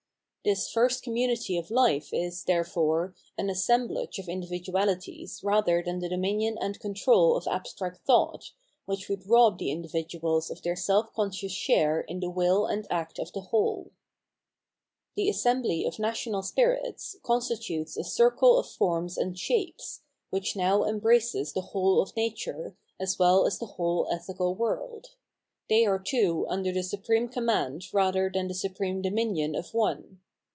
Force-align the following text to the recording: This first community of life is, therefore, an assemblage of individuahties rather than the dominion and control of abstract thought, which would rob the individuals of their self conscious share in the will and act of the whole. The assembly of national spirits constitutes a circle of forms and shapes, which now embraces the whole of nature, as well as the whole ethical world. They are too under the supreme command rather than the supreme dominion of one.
This 0.43 0.71
first 0.71 1.03
community 1.03 1.55
of 1.55 1.69
life 1.69 2.09
is, 2.11 2.45
therefore, 2.45 3.13
an 3.37 3.47
assemblage 3.51 4.17
of 4.17 4.25
individuahties 4.25 5.43
rather 5.43 5.83
than 5.83 5.99
the 5.99 6.09
dominion 6.09 6.57
and 6.59 6.79
control 6.79 7.37
of 7.37 7.45
abstract 7.47 8.03
thought, 8.07 8.51
which 8.85 9.07
would 9.07 9.29
rob 9.29 9.59
the 9.59 9.69
individuals 9.69 10.49
of 10.49 10.63
their 10.63 10.75
self 10.75 11.13
conscious 11.13 11.51
share 11.51 12.01
in 12.01 12.21
the 12.21 12.29
will 12.31 12.65
and 12.65 12.87
act 12.89 13.19
of 13.19 13.31
the 13.33 13.41
whole. 13.41 13.91
The 15.15 15.29
assembly 15.29 15.85
of 15.85 15.99
national 15.99 16.41
spirits 16.41 17.17
constitutes 17.21 17.95
a 17.95 18.03
circle 18.03 18.57
of 18.57 18.65
forms 18.67 19.19
and 19.19 19.37
shapes, 19.37 20.01
which 20.31 20.55
now 20.55 20.85
embraces 20.85 21.53
the 21.53 21.61
whole 21.69 22.01
of 22.01 22.15
nature, 22.17 22.75
as 22.99 23.19
well 23.19 23.45
as 23.45 23.59
the 23.59 23.67
whole 23.77 24.07
ethical 24.11 24.55
world. 24.55 25.11
They 25.69 25.85
are 25.85 25.99
too 25.99 26.47
under 26.49 26.71
the 26.71 26.81
supreme 26.81 27.27
command 27.29 27.93
rather 27.93 28.27
than 28.33 28.47
the 28.47 28.55
supreme 28.55 29.03
dominion 29.03 29.53
of 29.53 29.75
one. 29.75 30.17